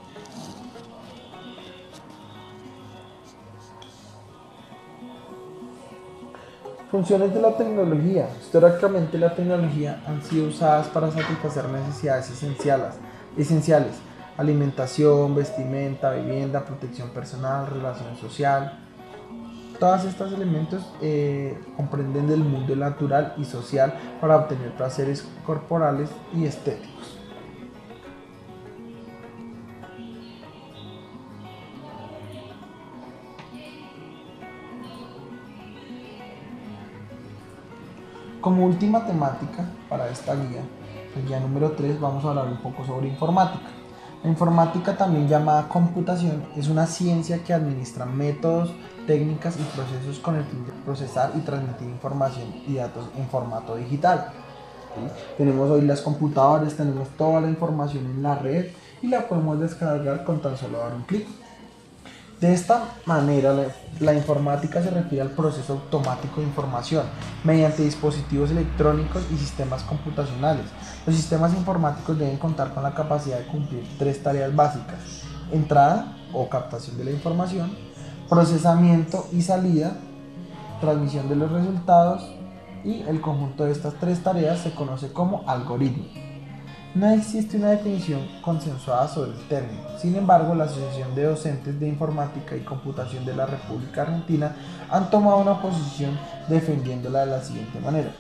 [6.92, 8.28] Funciones de la tecnología.
[8.42, 12.96] Históricamente la tecnología han sido usadas para satisfacer necesidades esenciales,
[13.38, 13.94] esenciales
[14.36, 18.87] alimentación, vestimenta, vivienda, protección personal, relación social,
[19.80, 26.46] Todas estos elementos eh, comprenden del mundo natural y social para obtener placeres corporales y
[26.46, 27.20] estéticos.
[38.42, 40.64] Como última temática para esta guía,
[41.16, 43.77] el guía número 3, vamos a hablar un poco sobre informática.
[44.24, 48.72] La informática, también llamada computación, es una ciencia que administra métodos,
[49.06, 53.76] técnicas y procesos con el fin de procesar y transmitir información y datos en formato
[53.76, 54.32] digital.
[55.38, 58.68] Tenemos hoy las computadoras, tenemos toda la información en la red
[59.02, 61.28] y la podemos descargar con tan solo dar un clic.
[62.40, 63.52] De esta manera,
[64.00, 67.04] la, informática se refiere al proceso automático de información
[67.44, 70.66] mediante dispositivos electrónicos y sistemas computacionales.
[71.08, 75.24] Los sistemas informáticos deben contar con la capacidad de cumplir tres tareas básicas.
[75.52, 77.76] Entrada o captación de la información,
[78.30, 79.98] procesamiento y salida,
[80.80, 82.36] transmisión de los resultados
[82.84, 86.27] y el conjunto de estas tres tareas se conoce como algoritmo.
[86.98, 89.84] No existe una definición consensuada sobre el término.
[90.00, 94.56] Sin embargo, la Asociación de Docentes de Informática y Computación de la República Argentina
[94.90, 96.18] han tomado una posición
[96.48, 98.16] defendiéndola de la siguiente manera.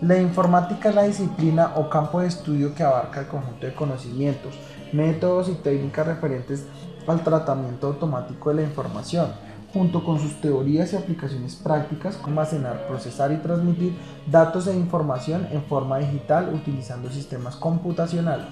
[0.00, 4.54] La informática es la disciplina o campo de estudio que abarca el conjunto de conocimientos,
[4.92, 6.64] métodos y técnicas referentes
[7.08, 9.32] al tratamiento automático de la información,
[9.72, 13.96] junto con sus teorías y aplicaciones prácticas, almacenar, procesar y transmitir
[14.30, 18.46] datos e información en forma digital utilizando sistemas computacionales.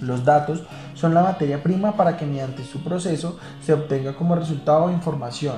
[0.00, 0.62] Los datos
[0.94, 5.56] son la materia prima para que mediante su proceso se obtenga como resultado información.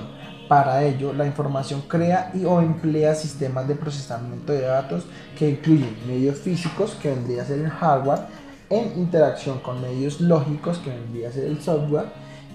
[0.48, 5.04] Para ello, la información crea y o emplea sistemas de procesamiento de datos
[5.38, 8.20] que incluyen medios físicos, que vendría a ser el hardware,
[8.68, 12.06] en interacción con medios lógicos, que vendría a ser el software,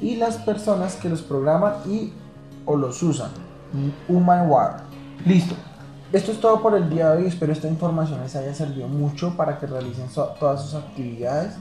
[0.02, 2.14] y las personas que los programan y
[2.66, 3.32] o los usan.
[4.08, 4.82] Humanware.
[5.26, 5.56] Listo.
[6.14, 7.28] Esto es todo por el día de hoy.
[7.28, 11.56] Espero esta información les haya servido mucho para que realicen todas sus actividades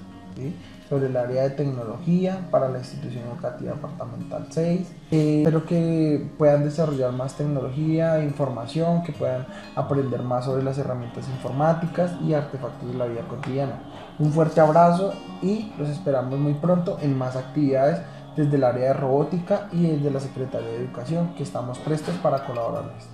[0.89, 4.93] sobre el área de tecnología para la institución educativa departamental 6.
[5.11, 11.27] Eh, espero que puedan desarrollar más tecnología información, que puedan aprender más sobre las herramientas
[11.29, 13.81] informáticas y artefactos de la vida cotidiana.
[14.19, 15.13] Un fuerte abrazo
[15.43, 18.01] y los esperamos muy pronto en más actividades
[18.37, 22.45] desde el área de robótica y desde la Secretaría de Educación que estamos prestos para
[22.45, 23.09] colaborarles.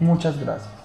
[0.00, 0.81] Muchas gracias.